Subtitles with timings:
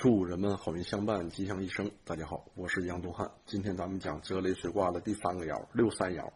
[0.00, 1.90] 祝人们好运相伴，吉祥一生。
[2.06, 3.30] 大家好，我是杨东汉。
[3.44, 6.32] 今天咱们讲泽雷水卦的第三个爻六三爻，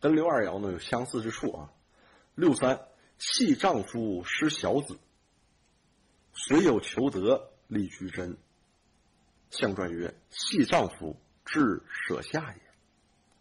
[0.00, 1.70] 跟六二爻呢有相似之处啊。
[2.34, 2.86] 六三
[3.18, 4.96] 系丈夫失小子，
[6.32, 8.34] 虽有求得立居贞。
[9.50, 12.62] 象传曰：系丈夫至舍下也。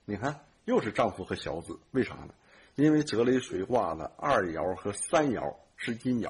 [0.04, 2.34] 你看，又是丈夫和小子，为啥呢？
[2.76, 6.30] 因为泽雷水卦的二爻和三爻是阴爻，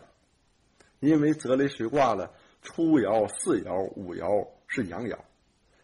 [1.00, 2.32] 因为泽雷水卦的。
[2.66, 5.16] 初爻、四爻、五爻是阳爻，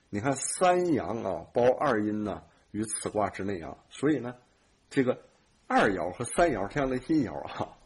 [0.09, 3.77] 你看三阳啊，包二阴呢，于此卦之内啊。
[3.89, 4.35] 所以呢，
[4.89, 5.17] 这个
[5.67, 7.77] 二爻和三爻这样的阴爻啊，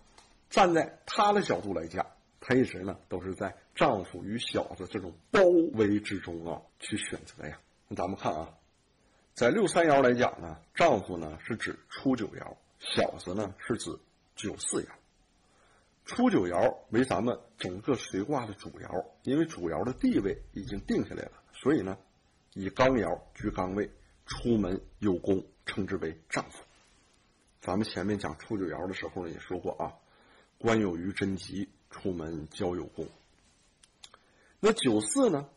[0.49, 2.05] 站在他的角度来讲，
[2.39, 5.41] 他一直呢都是在丈夫与小子这种包
[5.73, 7.59] 围之中啊去选择呀。
[7.87, 8.49] 那咱们看啊，
[9.33, 13.91] 在六三爻来讲呢，丈夫呢是指初九爻，小子呢是指
[14.35, 14.87] 九四爻。
[16.05, 21.97] 初九爻为咱们整个随卦的主爻，因为主爻的地位已经定下来了，所以呢，
[22.53, 23.89] 以刚爻居刚位，
[24.27, 26.63] 出门有功，称之为丈夫。
[27.59, 29.93] 咱们前面讲初九爻的时候呢，也说过啊，
[30.59, 33.07] 官有余贞吉，出门交有功。
[34.59, 35.49] 那九四呢，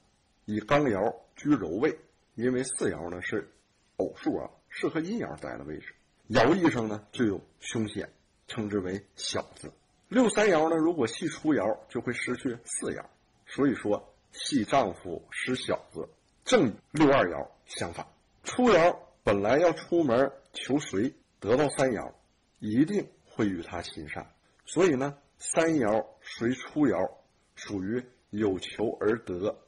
[0.47, 1.99] 以刚爻居柔位，
[2.35, 3.53] 因为四爻呢是
[3.99, 5.95] 偶数啊，适合阴爻待的位置，
[6.31, 8.11] 爻意上呢就有凶险，
[8.47, 9.71] 称之为小子。
[10.09, 13.05] 六三爻呢，如果系初爻，就会失去四爻，
[13.47, 16.09] 所以说系丈夫失小子，
[16.47, 18.06] 正与六二爻相反。
[18.42, 22.15] 初爻本来要出门求谁，得到三爻，
[22.59, 24.33] 一定会与他亲善。
[24.65, 27.11] 所以呢，三爻随初爻，
[27.55, 29.59] 属于有求而得。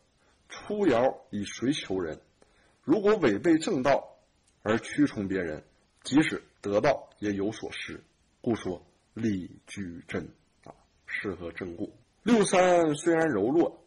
[0.48, 2.18] 初爻以随求人，
[2.82, 4.16] 如果违背正道
[4.62, 5.62] 而屈从别人，
[6.02, 8.02] 即使得到也有所失，
[8.40, 8.82] 故说。
[9.14, 10.28] 利居贞
[10.64, 10.74] 啊，
[11.06, 11.92] 适合正故。
[12.22, 13.84] 六三虽然柔弱，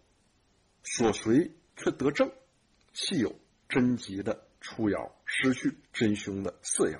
[0.83, 2.31] 所随却得正，
[2.93, 3.35] 气有
[3.69, 6.99] 贞吉的初爻，失去真凶的四爻，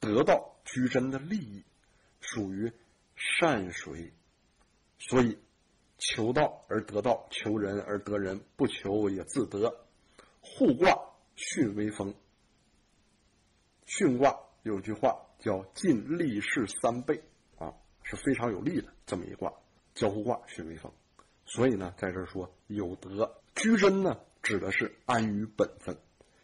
[0.00, 1.64] 得到居贞的利益，
[2.20, 2.72] 属于
[3.14, 4.12] 善随。
[4.98, 5.38] 所以
[5.98, 9.86] 求道而得道，求人而得人，不求也自得。
[10.40, 10.98] 互卦
[11.36, 12.14] 巽为风，
[13.86, 17.22] 巽卦有句话叫“尽利势三倍”。
[18.02, 19.52] 是非常有利的这么一卦，
[19.94, 20.92] 交互卦巽为风，
[21.44, 25.96] 所以呢，在这儿说有德居贞呢，指的是安于本分，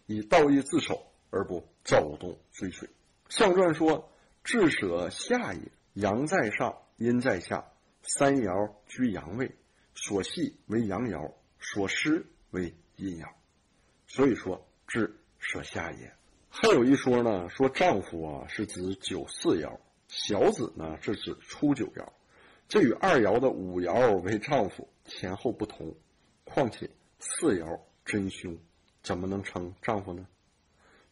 [0.06, 2.88] 以道义自守而不躁动追随。
[3.28, 4.10] 象传说
[4.44, 5.60] 至舍下也，
[5.94, 9.56] 阳在上，阴在下，三爻居阳位，
[9.94, 13.28] 所系为阳爻，所失为阴爻，
[14.06, 16.12] 所以说至舍下也。
[16.48, 19.78] 还有一说呢，说丈夫啊是指九四爻。
[20.08, 22.06] 小子呢，是指初九爻，
[22.68, 25.94] 这与二爻的五爻为丈夫前后不同。
[26.44, 28.56] 况且四爻真凶，
[29.02, 30.26] 怎么能称丈夫呢？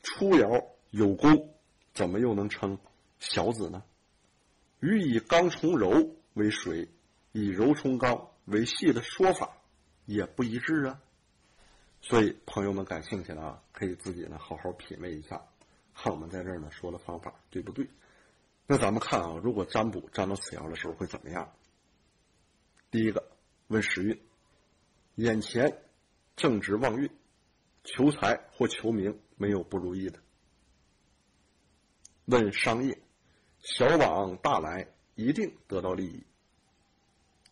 [0.00, 1.54] 初爻有功，
[1.92, 2.78] 怎么又能称
[3.18, 3.82] 小子呢？
[4.78, 6.88] 与以刚从柔为水，
[7.32, 9.56] 以柔冲刚为系的说法
[10.04, 11.00] 也不一致啊。
[12.00, 15.42] 所以朋友们感兴趣的啊，可以自己呢好好品味一下，
[15.94, 17.88] 看我们在这儿呢说的方法对不对。
[18.66, 21.52] 那咱们看啊，如果占卜占到此爻的时候会怎么样？
[22.90, 23.30] 第一个
[23.66, 24.22] 问时运，
[25.16, 25.82] 眼前
[26.34, 27.10] 正值旺运，
[27.82, 30.18] 求财或求名没有不如意的。
[32.24, 32.98] 问商业，
[33.58, 36.24] 小往大来，一定得到利益。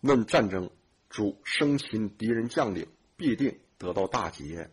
[0.00, 0.71] 问战争，
[1.11, 4.71] 主生擒敌人将领，必定得到大捷。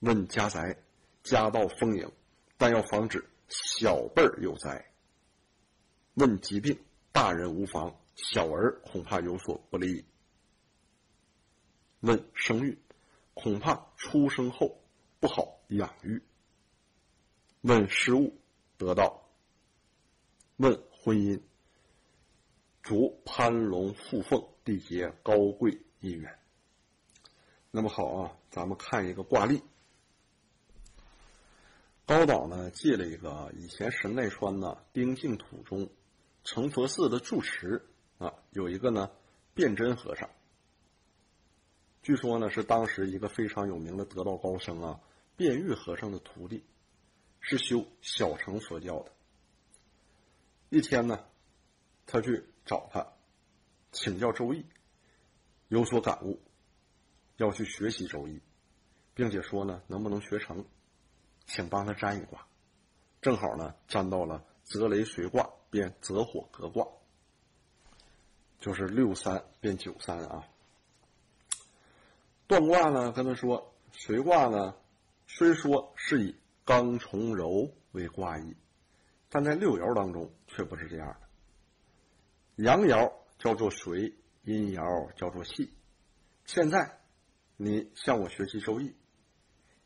[0.00, 0.76] 问家宅，
[1.22, 2.12] 家道丰盈，
[2.58, 4.87] 但要防止小辈儿有灾。
[6.18, 6.76] 问疾病，
[7.12, 10.04] 大人无妨，小儿恐怕有所不利。
[12.00, 12.76] 问生育，
[13.34, 14.82] 恐怕出生后
[15.20, 16.20] 不好养育。
[17.60, 18.36] 问失物，
[18.76, 19.28] 得到。
[20.56, 21.40] 问婚姻，
[22.82, 26.36] 主攀龙附凤，缔结高贵姻缘。
[27.70, 29.62] 那么好啊，咱们看一个卦例。
[32.04, 35.88] 高岛呢借了一个以前神奈川呢丁净土中。
[36.50, 37.86] 成佛寺的住持
[38.16, 39.10] 啊，有一个呢，
[39.52, 40.30] 辩真和尚。
[42.00, 44.98] 据说呢，是当时一个非常有名的得道高僧啊，
[45.36, 46.64] 辩玉和尚的徒弟，
[47.40, 49.12] 是修小乘佛教的。
[50.70, 51.26] 一天呢，
[52.06, 53.06] 他去找他，
[53.92, 54.64] 请教周易，
[55.68, 56.40] 有所感悟，
[57.36, 58.40] 要去学习周易，
[59.12, 60.64] 并且说呢，能不能学成，
[61.44, 62.46] 请帮他占一卦。
[63.20, 65.50] 正好呢，占到了泽雷随卦。
[65.70, 66.86] 变泽火革卦，
[68.58, 70.48] 就是六三变九三啊。
[72.46, 74.74] 断卦呢跟他说，随卦呢
[75.26, 78.56] 虽说是以刚从柔为卦意，
[79.28, 82.64] 但在六爻当中却不是这样的。
[82.64, 84.14] 阳爻叫做随，
[84.44, 85.72] 阴爻叫做系。
[86.44, 86.98] 现在
[87.56, 88.94] 你向我学习周易，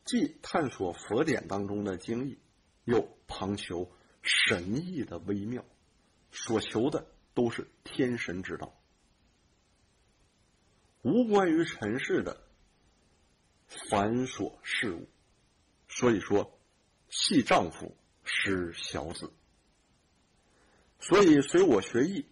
[0.05, 2.39] 既探索佛典当中的精义，
[2.85, 3.91] 又旁求
[4.23, 5.65] 神意的微妙，
[6.33, 8.75] 所求的都是天神之道，
[11.03, 12.43] 无关于尘世的
[13.89, 15.09] 繁琐事物。
[15.87, 16.59] 所以说，
[17.09, 17.95] 系丈夫
[18.25, 19.33] 失小子。
[20.99, 22.27] 所以随我学艺，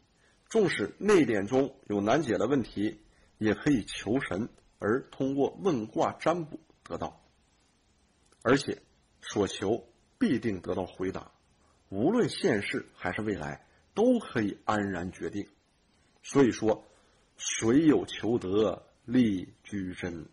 [0.49, 3.01] 纵使内典中有难解的问题。
[3.39, 7.25] 也可以求神，而通过问卦占卜得到，
[8.43, 8.83] 而且
[9.23, 9.89] 所求
[10.19, 11.33] 必定得到回答，
[11.89, 13.65] 无论现世还是未来，
[13.95, 15.49] 都可以安然决定。
[16.23, 16.85] 所以说，
[17.37, 20.27] 水有求得，利居真。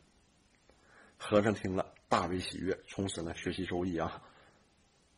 [1.18, 4.22] 和尚听了大为喜悦，从此呢学习周易啊，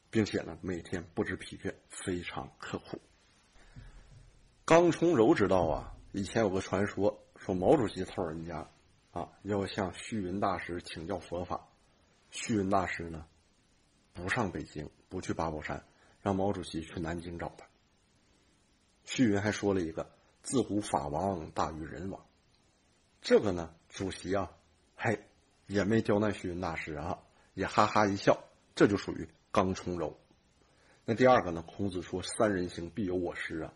[0.09, 2.99] 并且呢每天不知疲倦，非常刻苦。
[4.65, 7.23] 刚从柔知道啊，以前有个传说。
[7.39, 8.69] 说毛主席偷人家，
[9.11, 11.69] 啊，要向虚云大师请教佛法。
[12.31, 13.25] 虚云大师呢，
[14.11, 15.81] 不上北京，不去八宝山，
[16.21, 17.68] 让毛主席去南京找他。
[19.11, 20.11] 虚云还说了一个
[20.43, 22.23] “自古法王大于人王”，
[23.21, 24.51] 这个呢，主席啊，
[24.95, 25.19] 嘿，
[25.65, 27.17] 也没刁难虚云大师啊，
[27.55, 28.43] 也哈哈一笑，
[28.75, 30.15] 这就属于刚从柔。
[31.05, 33.73] 那第二个呢，孔子说“三人行，必有我师”啊，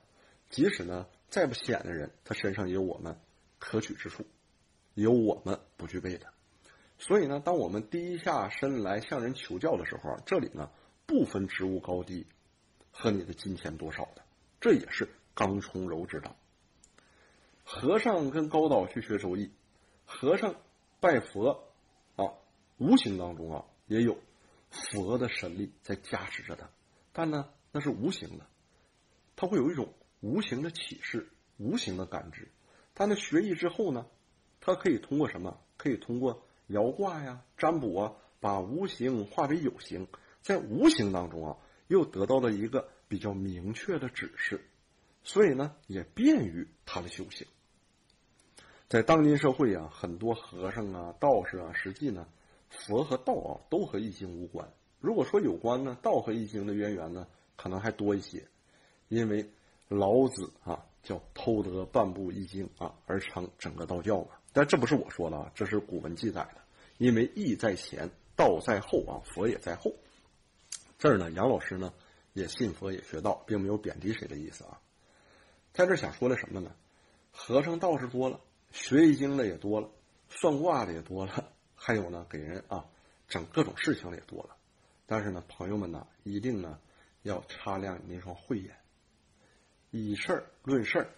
[0.52, 3.20] 即使呢再不显的人，他身上也有我们。
[3.58, 4.26] 可取之处，
[4.94, 6.28] 有我们不具备的，
[6.98, 10.70] 所以呢，当我们低下身来向人求教的时候，这里呢
[11.06, 12.28] 不分职务高低
[12.92, 14.22] 和你的金钱多少的，
[14.60, 16.36] 这也是刚从柔之道。
[17.64, 19.52] 和尚跟高导去学周易，
[20.06, 20.56] 和尚
[21.00, 21.64] 拜佛
[22.16, 22.34] 啊，
[22.78, 24.18] 无形当中啊也有
[24.70, 26.70] 佛的神力在加持着他，
[27.12, 28.46] 但呢那是无形的，
[29.36, 32.50] 他会有一种无形的启示，无形的感知。
[32.96, 34.06] 他那学艺之后呢，
[34.60, 35.60] 他可以通过什么？
[35.78, 40.08] 可以通过摇卦呀、占卜啊，把无形化为有形，
[40.42, 41.58] 在无形当中啊，
[41.88, 44.64] 又得到了一个比较明确的指示，
[45.24, 47.48] 所以呢，也便于他的修行。
[48.88, 52.28] 在当今社会啊，很多和尚啊、道士啊，实际呢，
[52.70, 54.72] 佛和道啊都和易经无关。
[55.00, 58.48] 如果说有关呢，道和易经的渊源呢，可能还多一些，
[59.08, 59.50] 因为
[59.88, 60.86] 老子啊。
[61.04, 64.30] 叫偷得半部易经啊，而成整个道教嘛。
[64.54, 66.62] 但这不是我说的啊，这是古文记载的。
[66.98, 69.94] 因为易在前，道在后啊，佛也在后。
[70.98, 71.94] 这儿呢，杨老师呢
[72.32, 74.80] 也信佛也学道，并没有贬低谁的意思啊。
[75.74, 76.74] 在这想说的什么呢？
[77.32, 78.40] 和尚道士多了，
[78.72, 79.90] 学易经的也多了，
[80.30, 82.86] 算卦的也多了，还有呢给人啊
[83.28, 84.56] 整各种事情的也多了。
[85.08, 86.80] 但是呢，朋友们呢，一定呢
[87.24, 88.76] 要擦亮你那双慧眼。
[89.90, 91.10] 以事儿论事儿，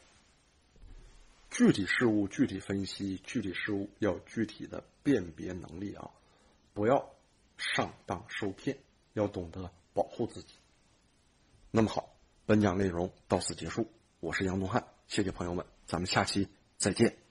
[1.50, 6.12] 具体事物具体分析，具体事物要具体的辨别能力啊！
[6.74, 7.10] 不要
[7.58, 8.78] 上当受骗，
[9.13, 10.56] 要懂得保护自己。
[11.72, 12.10] 那么好，
[12.46, 13.90] 本讲内容到此结束，
[14.25, 17.25] 我是杨东汉，谢谢朋友们，咱们下期再见。